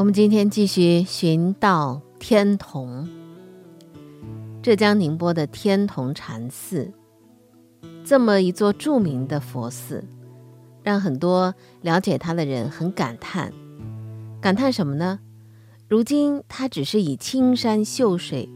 [0.00, 3.06] 我们今天继续寻到天童，
[4.62, 6.90] 浙江宁波的天童禅寺，
[8.02, 10.02] 这么一座著名的佛寺，
[10.82, 13.52] 让很多了解它的人很感叹。
[14.40, 15.20] 感叹什么呢？
[15.86, 18.48] 如今它只是以青山秀水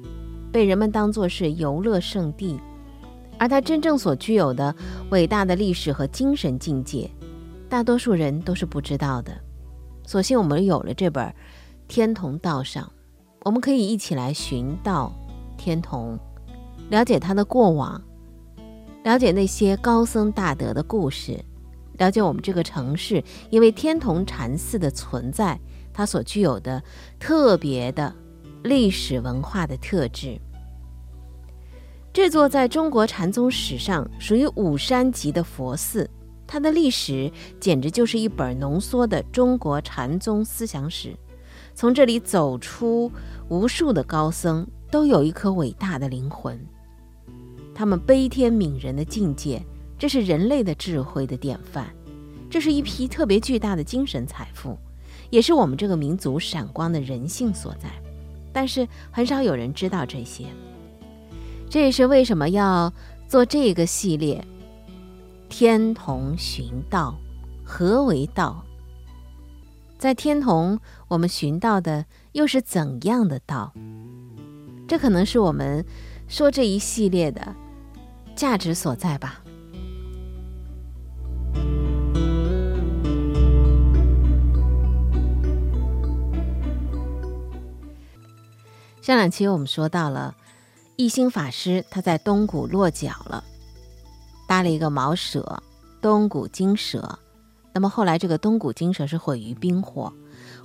[0.50, 2.58] 被人们当作是游乐胜地，
[3.38, 4.74] 而它真正所具有的
[5.10, 7.10] 伟大的历史和精神境界，
[7.68, 9.30] 大多数人都是不知道的。
[10.06, 11.26] 所幸我们有了这本
[11.88, 12.84] 《天童道上》，
[13.44, 15.12] 我们可以一起来寻道
[15.56, 16.18] 天童，
[16.90, 18.00] 了解他的过往，
[19.02, 21.42] 了解那些高僧大德的故事，
[21.98, 25.58] 了解我们这个城市因为天童禅寺的存在，
[25.92, 26.82] 它所具有的
[27.18, 28.14] 特别的
[28.62, 30.38] 历史文化的特质。
[32.12, 36.08] 这座在中国禅宗史上属于五山级的佛寺。
[36.46, 41.16] 它的历史简直就是一本浓缩的中国禅宗思想史，
[41.74, 43.10] 从这里走出
[43.48, 46.58] 无数的高僧，都有一颗伟大的灵魂。
[47.74, 49.60] 他们悲天悯人的境界，
[49.98, 51.92] 这是人类的智慧的典范，
[52.48, 54.78] 这是一批特别巨大的精神财富，
[55.30, 57.88] 也是我们这个民族闪光的人性所在。
[58.52, 60.44] 但是很少有人知道这些，
[61.68, 62.92] 这也是为什么要
[63.26, 64.46] 做这个系列。
[65.56, 67.16] 天童寻道，
[67.64, 68.64] 何为道？
[69.96, 73.72] 在天童，我们寻到的又是怎样的道？
[74.88, 75.86] 这可能是我们
[76.26, 77.54] 说这一系列的
[78.34, 79.44] 价值所在吧。
[89.00, 90.34] 上两期我们说到了
[90.96, 93.44] 一心法师，他在东谷落脚了。
[94.46, 95.62] 搭了一个茅舍，
[96.00, 97.18] 东谷精舍。
[97.72, 100.12] 那么后来这个东谷精舍是毁于冰火，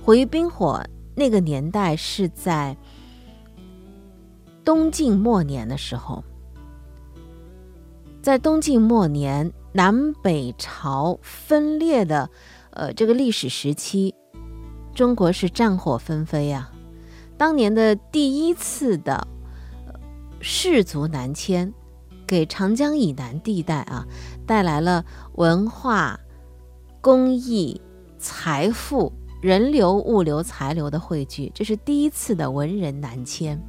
[0.03, 0.83] 毁于冰火。
[1.15, 2.77] 那个年代是在
[4.63, 6.23] 东晋末年的时候，
[8.21, 12.29] 在东晋末年南北朝分裂的
[12.71, 14.13] 呃这个历史时期，
[14.93, 16.71] 中国是战火纷飞啊。
[17.37, 19.27] 当年的第一次的
[20.39, 21.73] 士族南迁。
[22.29, 24.05] 给长江以南地带啊
[24.45, 25.03] 带来了
[25.33, 26.19] 文化、
[27.01, 27.81] 工艺、
[28.19, 33.59] 财富、人流、物流、财流的汇聚，这是第一次的文人南迁。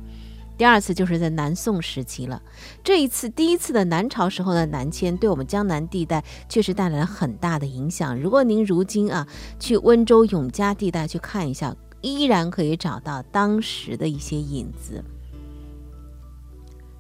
[0.59, 2.43] 第二次就是在南宋时期了。
[2.85, 8.21] 这一次第一次的南朝时候的南迁，对我们江南地带确实带来了很大的影响。
[8.21, 9.27] 如果您如今啊
[9.59, 15.03] 去温州永嘉地带去看一下，依然可以找到当时的一些影子。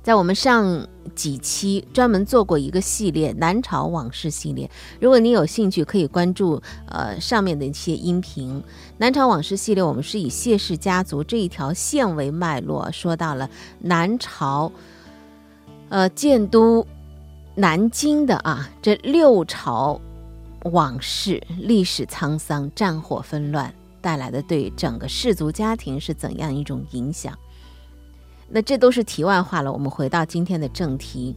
[0.03, 8.61] 在我们上几期专门做过一个系列《南朝往事》系列，如果你有兴趣，可以关注呃上面的一些音频。
[8.97, 13.51] 《南朝往事》系列，我们是以谢氏家族这一条线为脉络，说到了
[13.81, 14.73] 南朝，
[15.91, 16.87] 呃建都
[17.55, 20.01] 南京的啊这六朝
[20.65, 27.39] 往事、历史沧桑、战火纷乱带来的对整个氏族家庭是怎样一种影响。
[28.51, 29.73] 那这都是题外话了。
[29.73, 31.35] 我们回到今天的正题。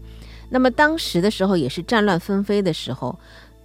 [0.50, 3.18] 那么当时的时候也是战乱纷飞的时候，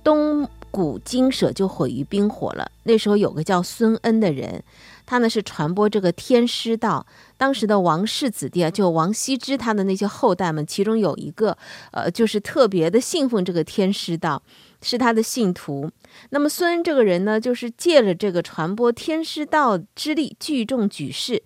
[0.02, 2.70] 东谷精舍就毁于冰火了。
[2.84, 4.62] 那时候有个叫孙恩的人，
[5.04, 7.04] 他呢是传播这个天师道。
[7.36, 11.56] 当时的王氏子弟啊，就王羲之他的那些后代们，其中有一个
[11.92, 14.42] 呃，就是特别的信奉这个天师道，
[14.80, 15.90] 是他的信徒。
[16.30, 21.42] 那么孙恩这个人呢，就是借了这个传播天师道之力，聚众举事。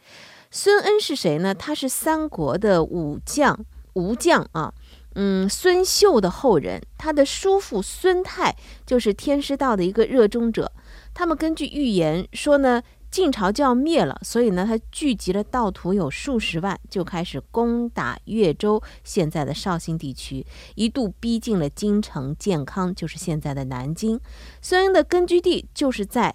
[0.54, 1.54] 孙恩是谁呢？
[1.54, 3.58] 他是三国的武将，
[3.94, 4.74] 武将啊，
[5.14, 6.78] 嗯，孙秀的后人。
[6.98, 8.54] 他的叔父孙泰
[8.84, 10.70] 就是天师道的一个热衷者。
[11.14, 20.44] 他们根据预言说呢，晋朝就要灭了，所以呢，他聚集了道徒有数十万，就开始攻打越州（现在的绍兴地区），
[20.76, 24.20] 一度逼近了京城建康，就是现在的南京。
[24.60, 26.34] 孙恩的根据地就是在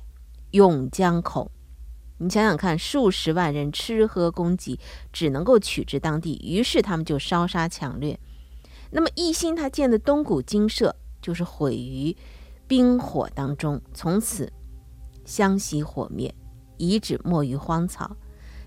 [0.52, 1.52] 永江口。
[2.20, 4.80] 你想想看，数十万人吃喝供给
[5.14, 8.20] 只能够取之当地，于是他们就烧杀抢掠。
[8.90, 12.16] 那么一心他建的东谷精舍就是毁于
[12.68, 14.52] 冰火当中，从此
[15.26, 16.34] 香熄火灭，
[16.78, 18.16] 遗址没于荒草。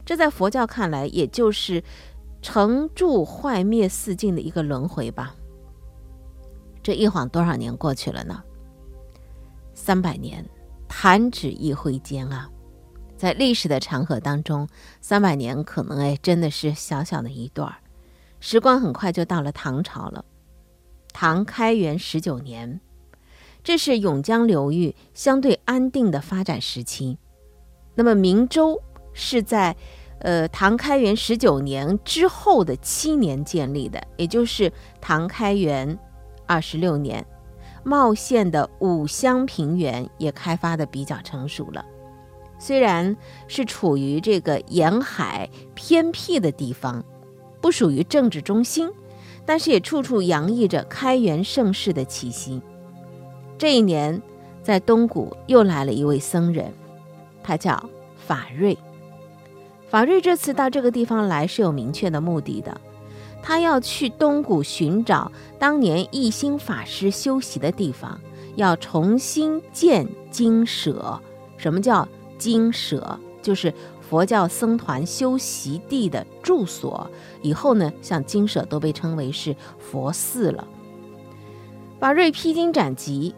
[0.04, 1.82] 这在佛教看来，也就是
[2.40, 5.34] 成住坏灭四境的一个轮回吧。
[6.82, 8.42] 这一晃多少年过去了呢？
[9.74, 10.44] 三百年，
[10.88, 12.48] 弹指一挥间啊！
[13.20, 14.66] 在历史的长河当中，
[15.02, 17.74] 三百年可能哎，真的是小小的一段儿。
[18.40, 20.24] 时光很快就到了唐朝了。
[21.12, 22.80] 唐开元十九年，
[23.62, 27.18] 这是永江流域相对安定的发展时期。
[27.94, 28.80] 那么明州
[29.12, 29.76] 是在
[30.20, 35.98] 呃唐开元十九年之后的七年建立的，也就是唐开元
[36.46, 37.22] 二十六年。
[37.84, 41.84] 茂县的五乡平原也开发的比较成熟了。
[42.60, 43.16] 虽然
[43.48, 47.02] 是处于这个沿海偏僻的地方，
[47.60, 48.88] 不属于政治中心，
[49.46, 52.60] 但是也处处洋溢着开元盛世的气息。
[53.56, 54.20] 这一年，
[54.62, 56.72] 在东谷又来了一位僧人，
[57.42, 57.82] 他叫
[58.16, 58.76] 法瑞。
[59.88, 62.78] 法瑞这次到这个地方来是有明确的目的的，
[63.42, 68.20] 他要去东谷寻找当年一心法师修习的地方，
[68.56, 71.18] 要重新建精舍。
[71.56, 72.06] 什么叫？
[72.40, 77.08] 精舍就是佛教僧团修习地的住所，
[77.42, 80.66] 以后呢，像精舍都被称为是佛寺了。
[82.00, 83.34] 法瑞披荆斩棘，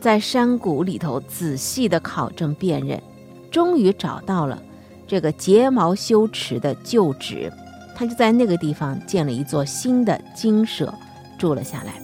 [0.00, 3.02] 在山谷里头仔细的考证辨认，
[3.50, 4.62] 终于找到了
[5.06, 7.52] 这个睫毛修持的旧址，
[7.94, 10.94] 他就在那个地方建了一座新的精舍，
[11.36, 12.00] 住了下来，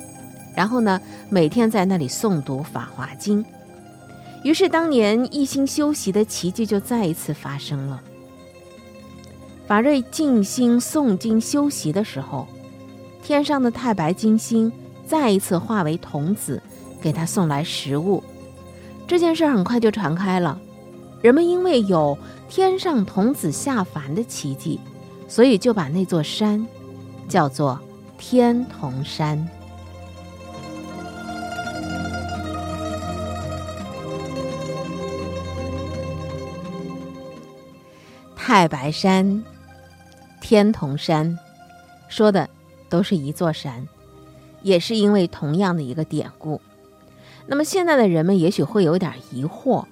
[0.54, 3.42] 然后呢，每天在那里诵读《法华经》。
[4.42, 8.00] 于是，当年一心修习的奇迹就再一次发生了。
[9.66, 12.48] 法瑞静心诵经修习的时候，
[13.22, 14.72] 天上的太白金星
[15.06, 16.60] 再一次化为童子，
[17.00, 18.22] 给他送来食物。
[19.06, 20.58] 这件事很快就传开了，
[21.20, 22.16] 人们因为有
[22.48, 24.81] 天上童子下凡的奇迹，
[25.28, 26.66] 所以就把那座山
[27.28, 27.78] 叫做
[28.16, 29.48] 天童山。
[38.50, 39.44] 太白山、
[40.41, 41.38] 天童山，
[42.08, 42.50] 说的
[42.88, 43.87] 都是一座山，
[44.62, 46.61] 也是因为同样的一个典故。
[47.47, 49.85] 那么现在的人们也许会有点疑惑：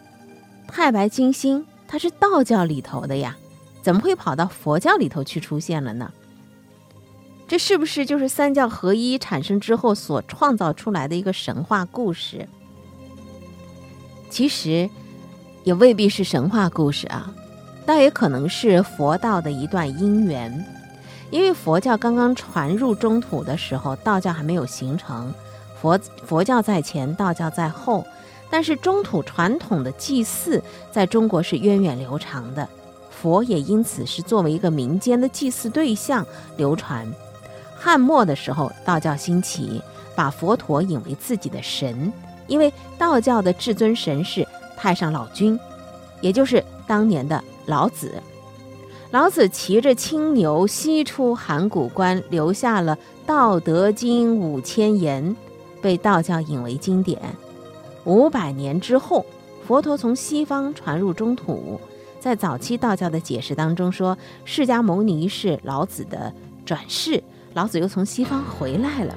[0.66, 3.36] 太白金星它是道教里头的呀，
[3.80, 6.12] 怎么会跑到佛教里头去出现了呢？
[7.46, 12.48] 这是不是就是三教合一产生之后所创造出来的一个神话故事？
[14.28, 14.90] 其实
[15.62, 17.32] 也未必是神话故事啊。
[17.88, 20.62] 倒也可能是佛道的一段因缘，
[21.30, 25.32] 因为佛教刚刚传入中土的时候，道教还没有形成，
[25.80, 28.04] 佛佛教在前，道教在后。
[28.50, 30.62] 但是中土传统的祭祀
[30.92, 32.68] 在中国是源远流长的，
[33.10, 36.26] 佛也因此是作为一个民间的祭祀对象
[36.58, 37.10] 流传。
[37.74, 39.82] 汉末的时候，道教兴起，
[40.14, 42.12] 把佛陀引为自己的神，
[42.48, 44.46] 因为道教的至尊神是
[44.76, 45.58] 太上老君，
[46.20, 47.42] 也就是当年的。
[47.68, 48.10] 老子，
[49.10, 55.36] 老子骑着青牛西出函谷关，留下了《道德经》五千言，
[55.82, 57.20] 被道教引为经典。
[58.04, 59.26] 五百年之后，
[59.66, 61.78] 佛陀从西方传入中土，
[62.18, 64.16] 在早期道教的解释当中说，
[64.46, 66.32] 释迦牟尼是老子的
[66.64, 67.22] 转世，
[67.52, 69.14] 老子又从西方回来了。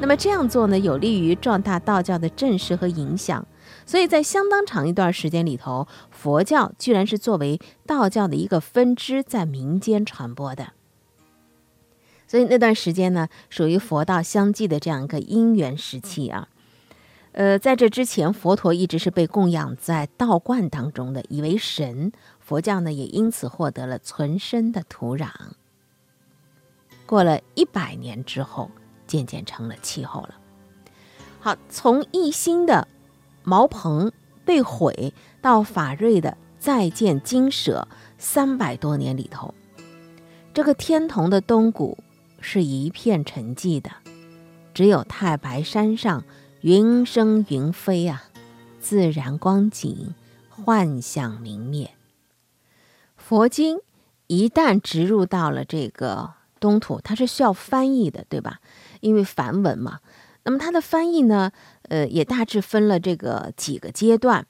[0.00, 3.46] 那么这样做呢，有利于壮大道教的正势和影响。
[3.86, 10.72] 所以在相当长一段时间里头，佛教居然是作为道教的一个分支在民间传播的。
[12.26, 16.48] 所以那段时间呢，属于佛道相继的这样一个因缘时期啊。
[17.30, 22.10] 呃，在这之前，佛陀一直是被供养在道观当中的，以为神。
[22.40, 25.28] 佛教呢，也因此获得了存身的土壤。
[27.06, 28.72] 过了一百年之后，
[29.06, 30.34] 渐渐成了气候了。
[31.38, 32.88] 好，从一心的。
[33.48, 34.10] 茅棚
[34.44, 37.86] 被毁，到法瑞的再建精舍，
[38.18, 39.54] 三百多年里头，
[40.52, 41.96] 这个天童的东谷
[42.40, 43.88] 是一片沉寂的，
[44.74, 46.24] 只有太白山上
[46.62, 48.24] 云生云飞啊，
[48.80, 50.12] 自然光景，
[50.48, 51.92] 幻象明灭。
[53.16, 53.78] 佛经
[54.26, 58.58] 一旦植入到了这个东土，它是需要翻译的，对吧？
[58.98, 60.00] 因为梵文嘛。
[60.48, 61.50] 那么它的翻译呢？
[61.88, 64.46] 呃，也大致分了这个几个阶段。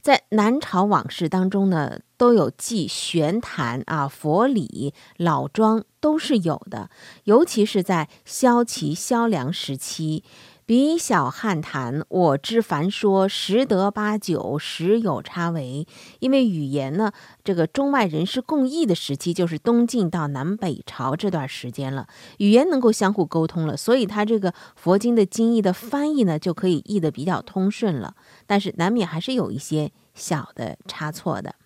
[0.00, 6.88] 在南朝往事当中呢，都有记玄坛啊、佛理、老庄都是有的，
[7.24, 10.24] 尤其是在萧齐、萧梁时期。
[10.70, 15.84] 比小汉谈，我知凡说十得八九，十有差为。
[16.20, 17.10] 因为语言呢，
[17.42, 22.06] 这个中外人士共议的时期，就是东晋到南北朝这段时间了，
[22.38, 28.14] 语言能够相互沟通了，所以他这个佛经的经义的翻译呢，就可以译得比较通顺了。
[28.46, 31.56] 但是难免还是有一些小的差错的。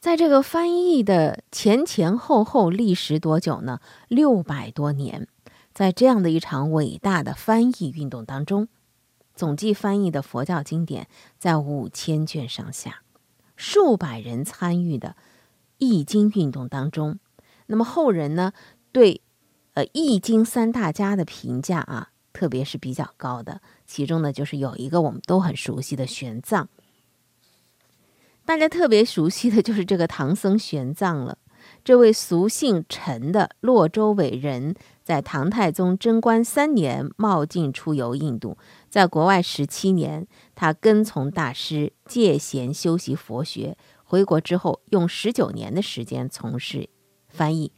[0.00, 3.80] 在这个翻译的前前后后历时多久呢？
[4.08, 5.28] 六百多年。
[5.76, 8.68] 在这样的一场伟大的翻译运动当中，
[9.34, 11.06] 总计翻译的佛教经典
[11.38, 13.02] 在五千卷上下。
[13.56, 15.16] 数百人参与的
[15.76, 17.18] 易经运动当中。
[17.66, 18.54] 那么后人呢，
[18.90, 19.20] 对
[19.74, 23.60] 呃易经三大家的评价啊，特别是比较高的。
[23.84, 26.68] 其中呢，就是有一个我们都很熟悉的玄奘。
[28.46, 31.36] 大家特别熟悉的就是这个唐僧玄奘了。
[31.84, 34.74] 这位俗姓陈的洛州伟人，
[35.06, 38.58] 在唐太宗贞观三年冒进出游印度，
[38.90, 43.78] 在国外十七年，他跟从大师戒贤修习佛学。
[44.02, 46.90] 回国之后，用十九年的时间从事
[47.28, 47.70] 翻译，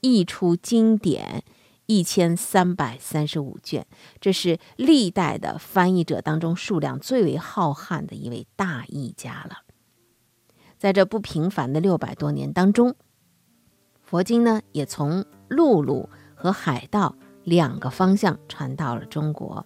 [0.00, 1.44] 译出经典
[1.84, 3.86] 一千三百三十五卷，
[4.18, 9.58] 这是历代的翻译者当中数量最为浩瀚的一位大译家了。
[10.78, 12.94] 在这不平凡的六百多年当中。
[14.00, 16.10] 佛经呢，也从陆路
[16.42, 19.64] 和海盗两个方向传到了中国，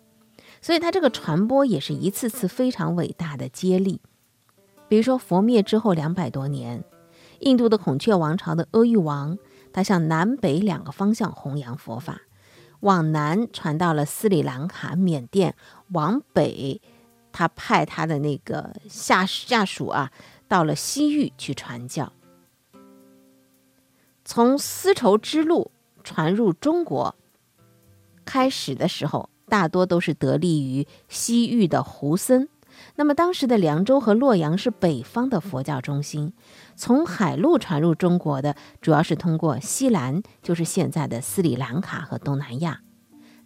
[0.61, 4.02] 所以它这个传播也是一次次非常伟大的接力。
[4.87, 6.85] 比如说，佛灭之后两百多年，
[7.38, 9.38] 印度的孔雀王朝的阿育王，
[9.73, 12.21] 他向南北两个方向弘扬佛法，
[12.80, 15.56] 往南传到了斯里兰卡、缅甸，
[15.92, 16.83] 往北，
[17.33, 20.12] 他派他的那个下下属啊，
[20.47, 22.12] 到了西域去传教。
[24.26, 25.71] 从丝绸之路
[26.06, 27.16] 传入中国
[28.25, 32.48] 开始的时候，大多都是得力于西域的胡僧。
[32.94, 36.32] 那么，当时的凉州和洛阳是北方的佛教中心。
[36.76, 42.82] 从海路传入中国的，主要是通过西兰，就是现在的斯里兰卡和东南亚。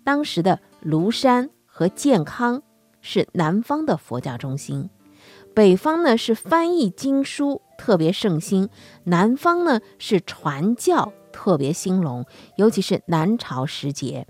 [0.05, 2.63] 当时的庐山和健康
[3.01, 4.91] 是南方的佛教中心。
[5.55, 8.69] 北方呢是翻译经书特别盛行，
[9.05, 14.27] 南方呢是传教特别兴隆，尤其是南朝时节，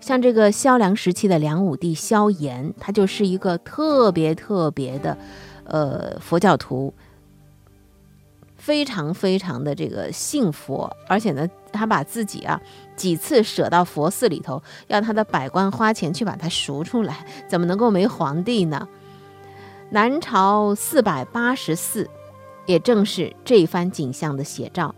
[0.00, 5.18] 像这个萧梁时期的梁武帝萧衍，他就是一个特别特别的，
[5.64, 6.94] 呃，佛教徒，
[8.54, 12.60] 非常非常的这个信佛，而且呢，他把自己啊
[12.94, 18.86] 几次舍到佛寺里头，要他的百官花钱去把它赎出来，怎么能够没皇帝呢？
[19.90, 22.08] 南朝四百八十四，
[22.66, 24.94] 也正是这番景象的写照。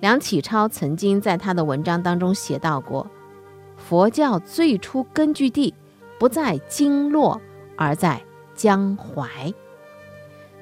[0.00, 3.06] 梁启超曾经在他的文章当中写到过：
[3.76, 5.74] 佛教最初根据地
[6.18, 7.40] 不在经络，
[7.76, 8.22] 而在
[8.54, 9.52] 江淮。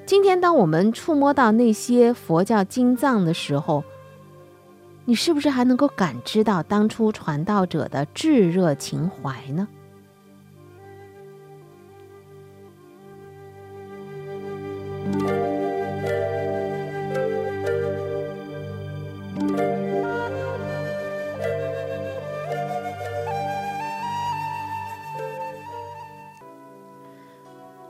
[0.06, 3.82] 今天，当我们触摸到那些佛教经藏的时候，
[5.04, 9.66] 你是不是还能够感知到当初传道者的炙热情怀呢？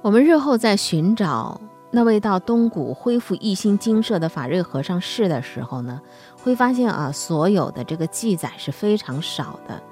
[0.05, 1.59] 我们日后在寻找
[1.91, 5.99] 那位到东谷恢复一心精舍的法瑞和尚是的时候呢，
[6.43, 9.83] 会发现啊，所有的这个记载是非常少的。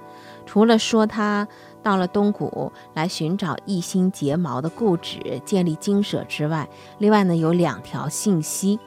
[0.44, 1.48] 除了说他
[1.82, 8.78] 到了东谷来寻找一心睫毛的故址，建立精舍之外，另外呢有两条信息，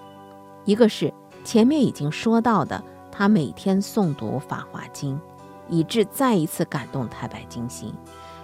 [0.64, 1.12] 一个是
[1.44, 5.16] 前面已经说到的，他每天诵读《法华经》，
[5.70, 7.92] 以致再一次感动太白金星。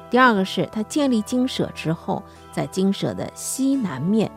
[0.09, 2.21] 第二个是他建立精舍之后，
[2.51, 4.31] 在精舍的西南面，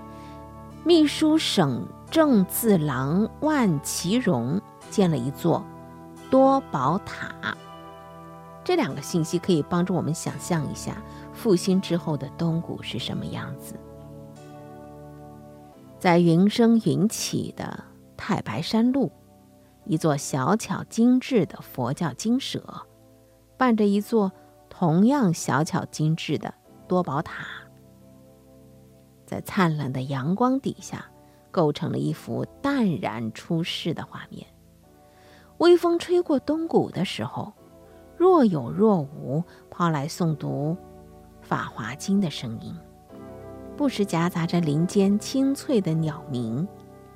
[0.84, 5.64] 秘书省正字郎万其荣建了一座
[6.30, 7.56] 多宝塔。
[8.62, 10.96] 这两个信息可以帮助我们想象一下
[11.32, 13.74] 复兴之后的东谷是什么样子。
[15.98, 17.84] 在云生云起的
[18.16, 19.10] 太白山路，
[19.84, 22.62] 一座小巧精致的佛教精舍，
[23.56, 24.32] 伴着一座。
[24.76, 26.52] 同样小巧精致的
[26.88, 27.46] 多宝塔，
[29.34, 31.04] 在灿烂的阳光底下，
[31.50, 34.46] 构成了一幅淡然出世的画面。
[35.58, 37.52] 微风吹过东谷的时候，
[38.16, 40.76] 若有若无抛来诵读
[41.44, 42.72] 《法华经》的声音，
[43.76, 46.64] 不时夹杂着林间清脆的鸟鸣，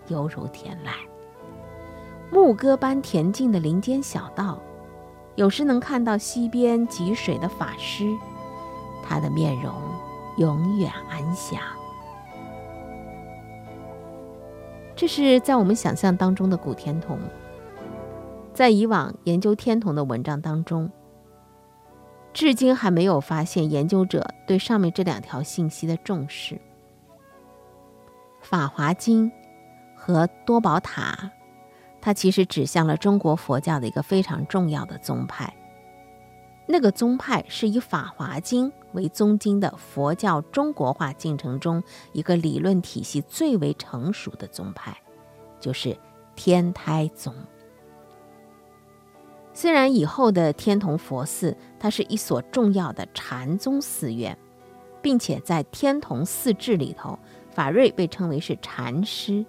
[0.08, 0.90] 犹如天籁。
[2.32, 4.58] 牧歌般恬静的林间小道。
[5.36, 8.12] 有时能看到溪边汲水的法师，
[9.04, 9.72] 他的面容
[10.36, 11.62] 永远安详。
[14.98, 17.20] 这是在我们想象当中的古天童。
[18.52, 20.90] 在以往研究天童的文章当中，
[22.32, 26.56] 至今还没有发现研究者对上面这两条信息的重视。
[28.40, 29.30] 《法华经》
[29.94, 31.30] 和多宝塔。
[32.00, 35.54] 它其实指向了中国佛教的一个非常重要的宗派。
[36.70, 41.82] 那个宗派是以《法华经》为宗经的佛教中国化进程中
[42.12, 44.94] 一个理论体系最为成熟的宗派，
[45.58, 45.96] 就是
[46.36, 47.34] 天台宗。
[49.54, 54.36] 虽然以后的天童佛寺，它是一所重要的禅宗寺院，
[55.00, 57.18] 并且在天童寺志里头，
[57.50, 59.44] 法瑞被称为是禅师，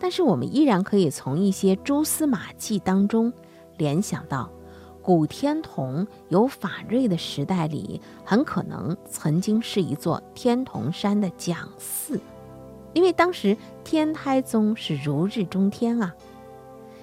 [0.00, 3.32] 但是我们依然可以从一些蛛丝马迹当中
[3.78, 4.50] 联想到，
[5.02, 12.20] 古天童有法瑞的时代里，很可能曾经是一座天童山的讲寺，
[12.92, 16.14] 因为当时天台宗是如日中天啊。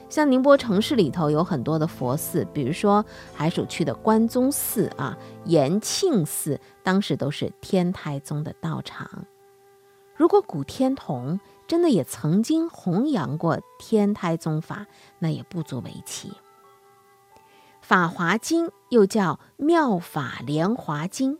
[0.09, 9.25] 像宁波城市里头有很多的佛寺，比如说海曙区的关宗寺啊、延庆寺，当时都是天台宗的道场。
[10.15, 14.85] 如果古天童真的也曾经弘扬过天台宗法，
[15.19, 16.29] 那也不足为奇。
[17.87, 21.35] 《法华经》又叫《妙法莲华经》，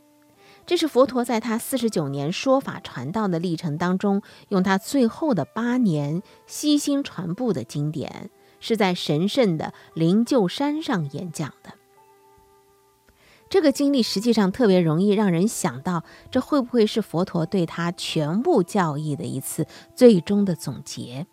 [0.64, 8.30] 这是佛陀在他四十九年说法传道的历程当中，用他最后的八年悉心传布的经典。
[8.60, 11.74] 是在神圣的灵鹫山上演讲的。
[13.50, 21.26] 这个经历实际上特别容易让人想到，这会不会是佛陀对他全部教义的一次最终的总结？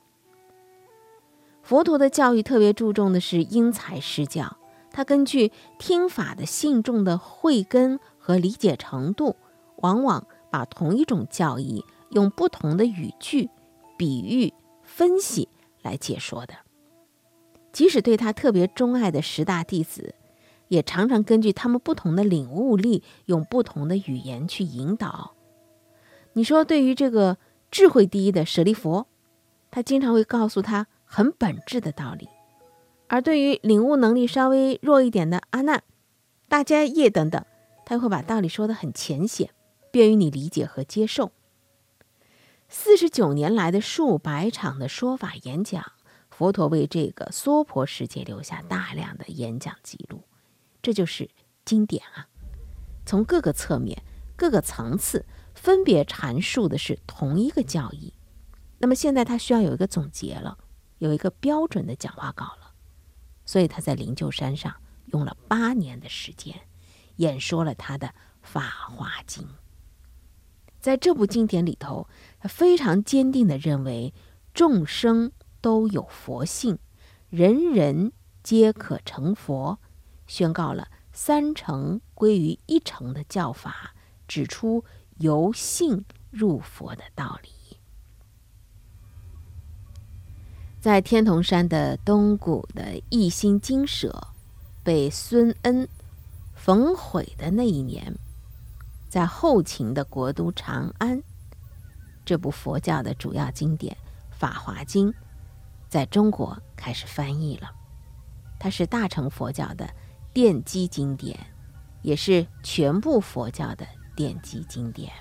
[1.63, 4.57] 佛陀的教育特别注重的是因材施教，
[4.95, 9.35] 他根据听法的信众的慧根和理解程度，
[9.79, 13.49] 往往把同一种教义用不同的语句、
[13.97, 15.49] 比喻、分析
[15.81, 16.53] 来解说的。
[17.73, 20.15] 即使对他特别钟爱的十大弟子，
[20.69, 25.33] 也常常根据他们不同的领悟力，用不同的语言去引导。
[26.31, 27.37] 你说，对于这个
[27.69, 29.07] 智慧第一的舍利佛，
[29.69, 32.27] 他经常会告诉他很本质的道理；
[33.07, 35.83] 而对于领悟能力稍微弱一点的阿难、
[36.47, 37.45] 大迦叶等等，
[37.85, 39.51] 他会把道理说得很浅显，
[39.91, 41.31] 便于你理解和接受。
[42.67, 45.91] 四十九年来的数百场的说法演讲。
[46.31, 50.21] 佛陀为这个娑婆世界留下大量的演讲记录，
[50.81, 51.29] 这就是
[51.63, 52.27] 经典啊！
[53.05, 54.03] 从各个侧面、
[54.35, 58.11] 各个层次分别阐述的是同一个教义。
[58.79, 60.57] 那么现在他需要有一个总结了，
[60.97, 62.64] 有一个标准的讲话稿了，
[63.45, 64.75] 所以他在灵鹫山上
[65.07, 66.61] 用了八年的时间，
[67.17, 68.07] 演说了他的
[68.41, 69.43] 《法华经》。
[70.79, 72.07] 在这部经典里头，
[72.39, 74.13] 他非常坚定地认为
[74.53, 75.31] 众生。
[75.61, 76.77] 都有佛性，
[77.31, 78.11] 人人
[78.43, 79.79] 皆可成佛，
[80.27, 83.95] 宣告了三成归于一成的教法，
[84.27, 84.85] 指出
[85.17, 87.49] 由性入佛的道理。
[90.85, 94.15] 在天童山的东谷的一心精舍
[94.83, 95.89] 被孙恩
[96.53, 98.15] 焚毁的那一年，
[99.09, 101.19] 在后秦的国都长安，
[102.23, 103.97] 这部佛教的主要经典
[104.37, 105.09] 《法华经》。
[105.89, 107.71] 在中国开始翻译了，
[108.59, 109.89] 它是大乘佛教的
[110.35, 111.35] 奠基经典，
[112.03, 115.11] 也是全部佛教的奠基经典。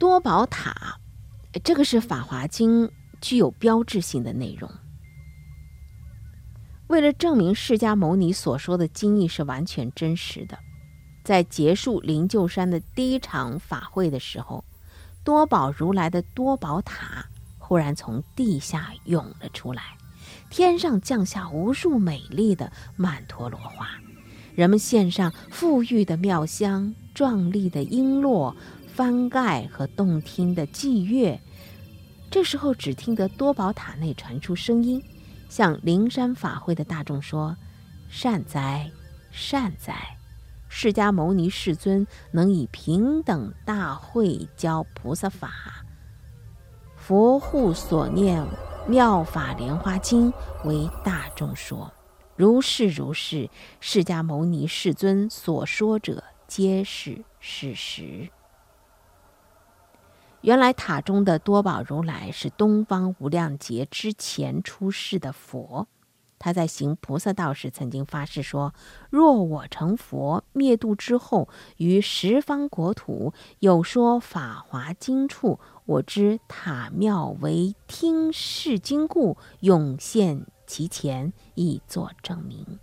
[0.00, 0.98] 多宝塔，
[1.58, 2.86] 这个是《法华经》
[3.20, 4.70] 具有标志性的内容。
[6.86, 10.58] 为了证明释迦牟尼所说的经义是完全真实的，
[11.24, 14.64] 在结束灵鹫山的第一场法会的时候。
[15.22, 17.26] 多宝如来的多宝塔
[17.58, 19.82] 忽然从地下涌了出来，
[20.48, 23.86] 天上降下无数美丽的曼陀罗花，
[24.54, 28.54] 人们献上馥郁的妙香、壮丽的璎珞、
[28.94, 31.40] 翻盖和动听的祭乐。
[32.30, 35.02] 这时候，只听得多宝塔内传出声音，
[35.48, 37.56] 向灵山法会的大众说
[38.08, 38.90] ：“善哉，
[39.30, 40.16] 善哉。”
[40.72, 45.84] 释迦牟尼世尊能以平等大会教菩萨法，
[46.96, 48.46] 佛护所念
[48.86, 50.32] 妙法莲花经
[50.64, 51.92] 为大众说，
[52.36, 53.50] 如是如是，
[53.80, 58.30] 释迦牟尼世尊所说者皆是事实。
[60.42, 65.86] 原来塔中的多宝如来是东方无量劫之前出世的佛。
[66.38, 68.72] 他在行菩萨道时，曾经发誓说
[69.10, 82.78] ：“若我成佛灭度之后，于十方国土有说法华经处，我知塔庙为听是经故，涌现其前，以作证明。”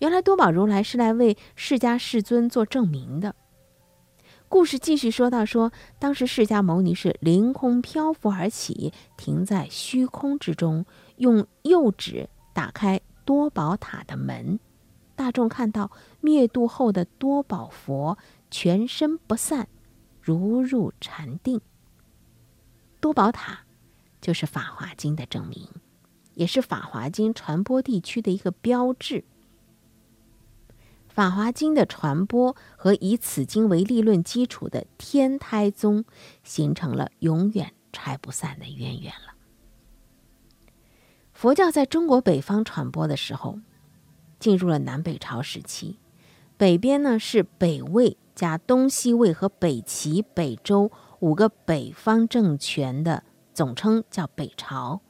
[0.00, 3.36] 原来多宝如来是来为释迦世尊做证明的。
[4.54, 10.86] 故事继续说到：说当时释迦牟尼是凌空漂浮而起，停在虚空之中，
[11.16, 12.28] 用右指。
[12.52, 14.60] 打开多宝塔的门。
[15.16, 15.90] 大众看到
[16.20, 18.16] 灭度后的多宝佛
[18.48, 19.66] 全身不散，
[20.22, 21.60] 如入禅定。
[23.00, 23.64] 多宝塔
[24.20, 25.68] 就是《法华经》的证明，
[26.34, 29.16] 也是《法华经》传播地区的一个标志。
[31.14, 36.04] 《法华经》的传播和以此经为立论基础的天台宗，
[36.42, 39.34] 形成了永远拆不散的渊源了。
[41.32, 43.60] 佛教在中国北方传播的时候。
[44.40, 45.98] 进入了南北朝时期，
[46.58, 53.22] 北边呢是北魏加东西魏和北齐、北周五个北方政权的
[53.54, 55.00] 总称，叫北朝。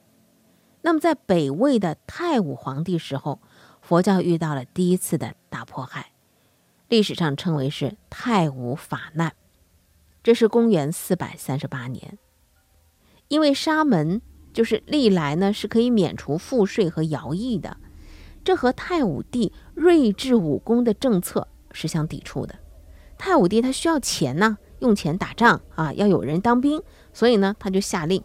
[0.83, 3.41] 那么在北魏的太武皇帝时候，
[3.81, 6.11] 佛教遇到了第一次的大迫害，
[6.89, 9.35] 历史上称为是太武法难。
[10.21, 12.19] 这是公元四百三十八年，
[13.29, 14.21] 因为沙门
[14.53, 17.77] 就是历来呢是可以免除赋税和徭役的。
[18.43, 22.57] 这和太武帝睿智武功的政策是相抵触的。
[23.17, 28.25] 太武帝他需要钱呢，用钱打仗啊，要有人当兵，所以呢，他就下令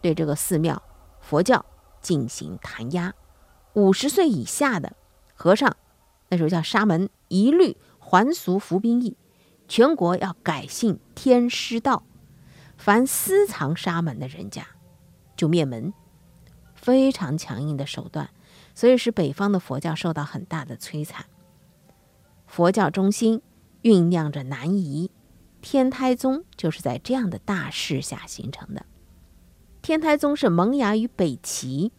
[0.00, 0.80] 对这个寺庙、
[1.20, 1.66] 佛教
[2.00, 3.12] 进行弹压。
[3.72, 4.94] 五十岁以下的
[5.34, 5.76] 和尚，
[6.30, 9.16] 那时候叫沙门，一律还俗服兵役，
[9.68, 12.02] 全国要改信天师道。
[12.78, 14.66] 凡私藏沙门的人家，
[15.36, 15.92] 就灭门。
[16.74, 18.30] 非常强硬的手段。
[18.72, 21.26] 所以使北方的佛教受到很大的摧残。
[22.46, 23.42] 佛教中心
[23.82, 25.10] 酝酿着南移，
[25.60, 28.86] 天台宗就是在这样的大势下形成的。
[29.82, 31.92] 天台宗是萌芽于北齐，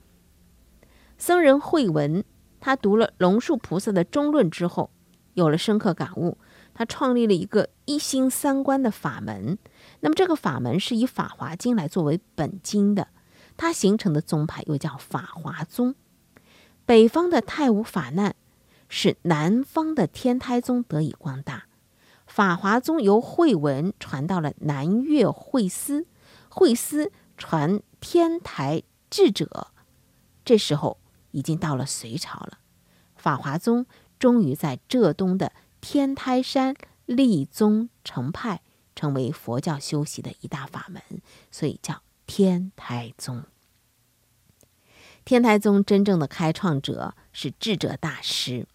[1.17, 2.23] 僧人慧文，
[2.61, 4.89] 他读了龙树菩萨的中论之后，
[5.33, 6.37] 有了深刻感悟，
[6.73, 9.57] 他创立了一个一心三观的法门。
[9.99, 13.07] 那么这个法门是以《法华经》来作为本经的，
[13.57, 15.95] 它形成的宗派又叫法华宗。
[16.85, 18.35] 北方的太武法难，
[18.87, 21.65] 使南方的天台宗得以光大。
[22.27, 26.05] 法华宗由慧文传到了南岳慧思，
[26.47, 29.67] 慧思传天台智者。
[30.45, 30.97] 这时候
[31.31, 32.59] 已经到了隋朝了，
[33.15, 33.85] 法华宗
[34.19, 38.61] 终于在浙东的天台山立宗成派，
[38.95, 41.01] 成为佛教修习的一大法门，
[41.49, 43.43] 所以叫天台宗。
[45.23, 48.67] 天台宗真正的开创者是智者大师。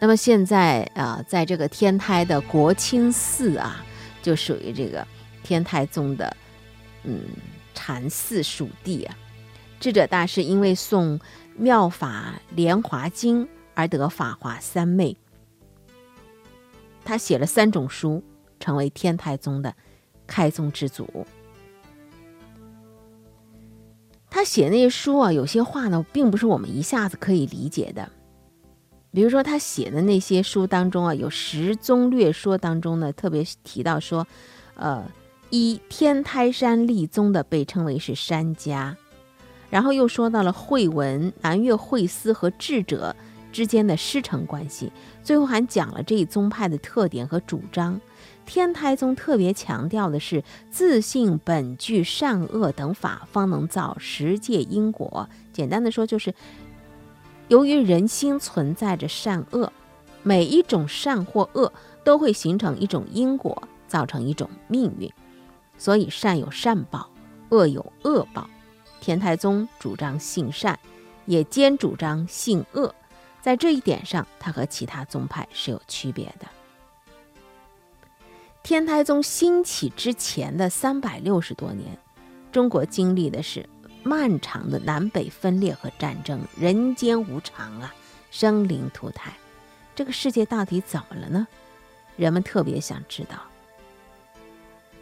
[0.00, 3.84] 那么现在啊，在这个天台的国清寺啊，
[4.22, 5.06] 就属于这个
[5.42, 6.36] 天台宗的
[7.04, 7.24] 嗯
[7.74, 9.16] 禅寺属地啊。
[9.80, 11.18] 智者大师因为诵
[11.56, 15.16] 《妙法莲华经》而得法华三昧，
[17.02, 18.22] 他写了三种书，
[18.60, 19.74] 成为天台宗的
[20.26, 21.26] 开宗之祖。
[24.28, 28.08] 他写那些书啊，有些话呢，并不是我们一下子可以理解的。
[29.12, 34.24] 比如说，他写的那些书当中啊，有《十宗略说》当中呢，特别提到说，
[34.74, 35.04] 呃，
[35.48, 38.96] 一天台山立宗的被称为是山家，
[39.70, 43.14] 然后又说到了慧文、南岳慧思和智者
[43.52, 48.00] 之间的师承关系，最后还讲了这一宗派的特点和主张。
[48.46, 55.28] 天台宗特别强调的是自信本具善恶等法，方能造十界因果。
[55.52, 56.34] 简单的说，就是
[57.46, 59.72] 由于人心存在着善恶，
[60.24, 65.08] 每一种善或恶都会形成一种因果，造成一种命运。
[65.78, 67.08] 所以善有善报，
[67.50, 68.50] 恶有恶报。
[69.00, 70.78] 天台宗主张性善，
[71.26, 72.94] 也兼主张性恶，
[73.40, 76.46] 在这一点上，它和其他宗派是有区别的。
[78.62, 81.98] 天台宗兴起之前的三百六十多年，
[82.52, 83.66] 中国经历的是
[84.02, 87.94] 漫长的南北分裂和战争，人间无常啊，
[88.30, 89.32] 生灵涂炭。
[89.94, 91.48] 这个世界到底怎么了呢？
[92.16, 93.38] 人们特别想知道。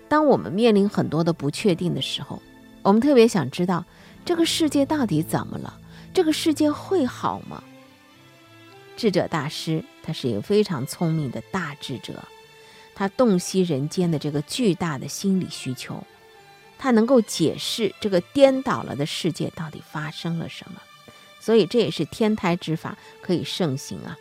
[0.08, 2.40] 当我们面临很多的不确定的时候，
[2.82, 3.84] 我们特别想知道
[4.24, 5.78] 这个世界到底怎么了？
[6.14, 7.62] 这个世界会好吗？
[8.96, 12.24] 智者大师，他是一个非常聪明的大智者。
[12.94, 16.02] 他洞悉人间的这个巨大的心理需求，
[16.78, 20.80] 他能够解释这个颠倒了的世界到底发生了什么，
[21.38, 24.16] 所以这也是天台之法可以盛行啊。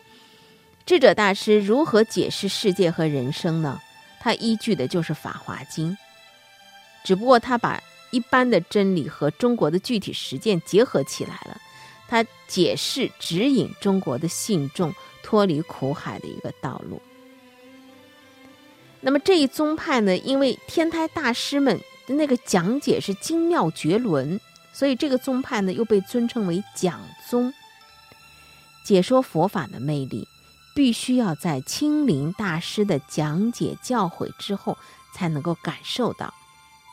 [0.86, 3.82] 智者大师如何解释世界和人生呢？
[4.20, 5.92] 他依据的就是《法华经》，
[7.04, 11.60] 只不过他把一般的真理和中国的具体实践结合起来了，
[12.08, 14.94] 它解释指引中国的信众
[15.24, 17.02] 脱离苦海的一个道路。
[19.02, 24.40] 那么这一宗派呢，因为天台大师们的那个讲解是精妙绝伦，
[24.74, 27.54] 所以这个宗派呢又被尊称为讲宗。
[28.84, 30.28] 解说佛法的魅力，
[30.74, 34.78] 必须要在亲临大师的讲解教诲之后，
[35.14, 36.34] 才能够感受到。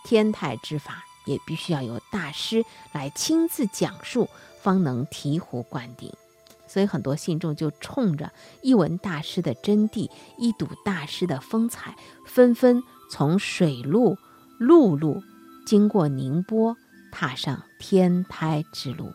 [0.05, 4.29] 天台之法也必须要由大师来亲自讲述，
[4.62, 6.12] 方能醍醐灌顶。
[6.67, 14.19] 所以很多信众就冲着一闻大师的真谛，一睹大师的风采，纷纷从水路、
[14.59, 15.23] 陆路
[15.67, 16.77] 经过宁波，
[17.12, 19.12] 踏上天台之路。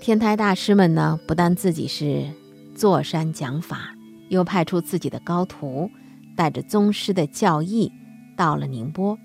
[0.00, 2.32] 天台大师们呢，不但自己是
[2.80, 3.94] 坐山讲法，
[4.30, 5.90] 又派出自己的高徒，
[6.34, 7.92] 带着宗师的教义，
[8.34, 9.18] 到了宁波，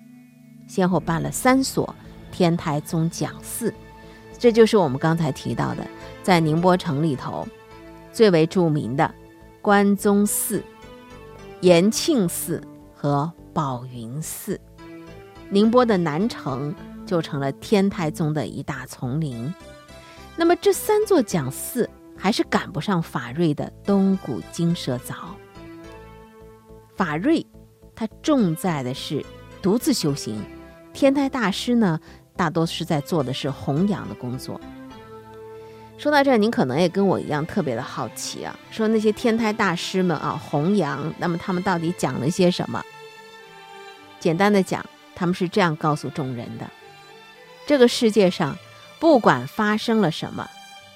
[0.67, 1.95] 先后办了三所
[2.33, 3.73] 天台宗讲寺。
[4.37, 5.87] 这就是我们刚才提到的，
[6.21, 7.47] 在宁波城里头
[8.11, 9.09] 最为著名的
[9.61, 10.61] 关宗寺、
[11.61, 12.61] 延庆寺
[12.93, 14.59] 和宝云寺。
[15.49, 19.49] 宁波的南城就成了天台宗的一大丛林。
[20.35, 21.89] 那么这三座讲寺
[22.25, 25.35] 还是赶不上法瑞的东古金蛇早。
[26.95, 27.45] 法瑞
[27.95, 29.23] 他重在的是
[29.61, 30.43] 独自修行，
[30.91, 31.99] 天台大师呢
[32.35, 34.59] 大多是在做的是弘扬的工作。
[35.99, 42.83] 说到这儿，您可能也跟我一样特别的好奇啊，说那些天台大师们啊弘扬，那么他们到底讲了些什么？
[44.19, 44.83] 简单的讲，
[45.13, 46.67] 他们是这样告诉众人的：
[47.67, 48.57] 这个世界上。
[48.97, 50.49] 不管发生了什么，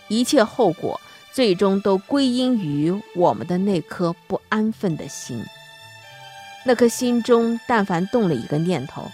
[0.07, 0.99] 一切后果
[1.31, 5.43] 最终都归因于我们的那颗不安分的心。
[6.65, 9.09] 那颗心中但凡动了一个念头，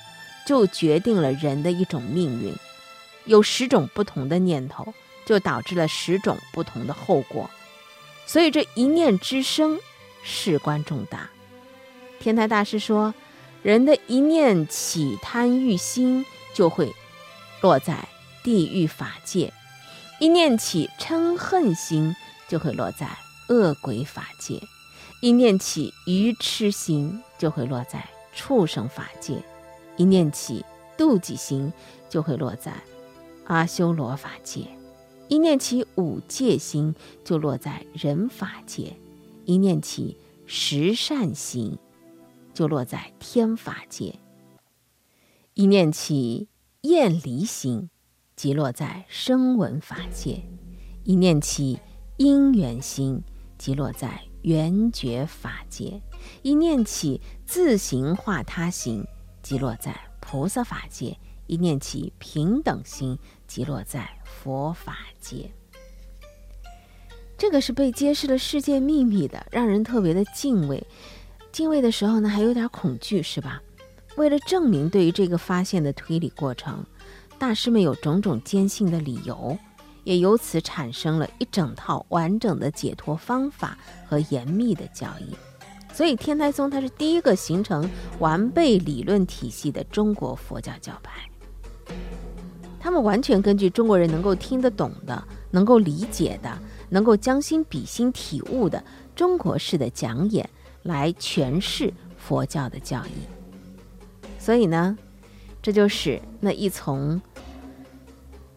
[0.45, 2.53] 就决定了人的一种命运。
[3.25, 4.93] 有十种不同的念头，
[5.25, 7.49] 就导致了十种不同的后果。
[8.25, 9.79] 所以这一念之生，
[10.23, 11.29] 事关重大。
[12.19, 13.13] 天台大师说，
[13.61, 16.93] 人的一念起贪欲心，就会
[17.61, 18.07] 落在。
[18.43, 19.51] 地狱法界，
[20.21, 22.15] 一念起嗔恨心，
[22.47, 23.17] 就会落在
[23.49, 24.61] 恶鬼法界；
[25.21, 29.43] 一念起愚痴心，就会落在畜生法界；
[29.97, 30.63] 一念起
[30.97, 31.73] 妒忌心，
[32.09, 32.73] 就会落在
[33.45, 34.67] 阿修罗法界；
[35.27, 38.93] 一念起五戒心，就落在人法界；
[39.43, 41.77] 一念起十善心，
[42.53, 44.13] 就落在天法界；
[45.55, 46.47] 一念起
[46.81, 47.89] 厌离心。
[48.35, 50.43] 即落在声闻法界，
[51.05, 51.79] 一念起
[52.17, 53.21] 因缘心；
[53.57, 56.01] 即落在缘觉法界，
[56.41, 59.05] 一念起自行化他行；
[59.41, 61.17] 即落在菩萨法界，
[61.47, 63.17] 一念起平等心；
[63.47, 65.49] 即落在佛法界。
[67.37, 70.85] 这个是被揭示了世界秘密的，让人特别的敬畏。
[71.53, 73.61] 敬畏的时候呢，还有点恐惧，是吧？
[74.17, 76.85] 为了证明对于这个发现的推理过程。
[77.37, 79.57] 大师们有种种坚信的理由，
[80.03, 85.35] 也由此产生了一整套完整的解脱方法和严密的教义。
[85.93, 91.29] 所以，天台宗它是第一个形成完备理论体系的中国佛教教派。
[92.79, 96.57] 他们完全根据中国人能够听得懂的、能够理解的、
[96.89, 98.83] 能够将心比心体悟的
[99.15, 100.49] 中国式的讲演
[100.83, 104.27] 来诠释佛教的教义。
[104.37, 104.97] 所以呢？
[105.65, 107.19] 这就是那一从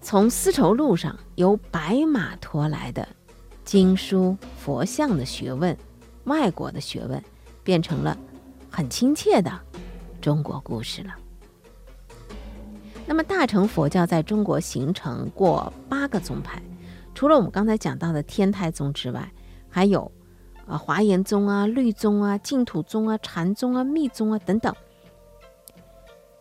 [0.03, 3.09] 从丝绸路上由白马驮来的
[3.65, 5.75] 经书佛像的学问，
[6.25, 7.25] 外国的学问，
[7.65, 8.15] 变成了
[8.71, 9.51] 很亲切的
[10.21, 11.15] 中国故事了。
[13.07, 16.61] 那么大乘佛教在中国形成过八个宗派，
[17.15, 19.33] 除了我们刚才讲到的天台宗之外，
[19.71, 20.13] 还有
[20.67, 24.77] 啊华严宗啊、律宗啊、净土宗啊、禅宗啊、密宗啊等等。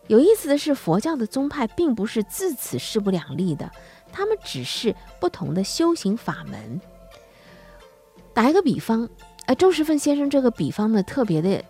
[0.08, 3.70] 有意思的是，佛教的宗派并不是自此势不两立的，
[4.10, 6.80] 他们只是不同的修行法门。
[8.32, 9.08] 打一个比方，
[9.46, 11.62] 呃，周时奋先生这个比方呢，特别的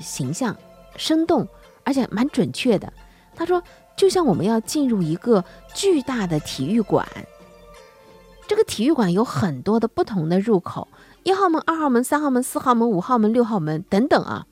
[0.00, 0.56] 形象、
[0.96, 1.46] 生动，
[1.82, 2.92] 而且蛮准确的。
[3.34, 3.60] 他说，
[3.96, 7.08] 就像我们要进入一个巨大的体育馆，
[8.46, 10.86] 这个体育馆有很多的不同的入口，
[11.24, 14.46] 一号门、二号门、三号门、四号门、五号门、六号门等等啊。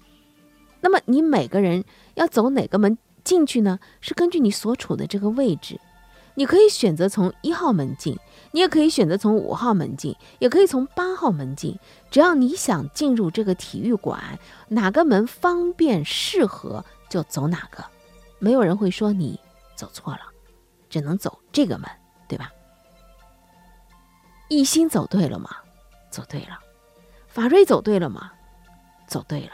[0.81, 2.99] 那么你每个人要走哪个门？
[3.25, 5.81] 进去呢，是根据你所处的这个位置，
[6.35, 8.19] 你可以选择从一号门进，
[8.53, 11.79] 你也可以选择从五号门进，也可以从八号门进。
[12.11, 17.85] 只要你想进入这个体育馆，哪个门方便适合就走哪个，
[18.39, 19.39] 没有人会说你
[19.77, 20.21] 走错了，
[20.89, 21.89] 只能走这个门，
[22.27, 22.51] 对吧？
[24.49, 25.51] 一心走对了吗？
[26.11, 26.59] 走对了。
[27.29, 28.33] 法瑞走对了吗？
[29.07, 29.53] 走对了。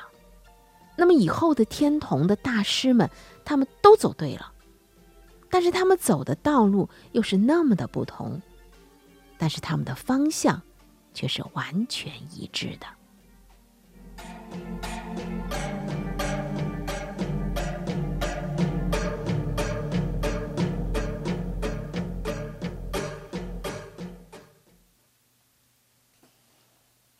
[0.97, 3.09] 那么以后的天童的大师们。
[3.49, 4.53] 他们都走对了，
[5.49, 8.43] 但是他们走的道路又是那么的不同，
[9.39, 10.61] 但是他们的方向
[11.15, 12.87] 却是完全一致的。